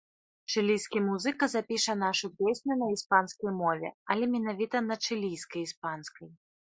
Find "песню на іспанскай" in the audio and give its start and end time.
2.39-3.51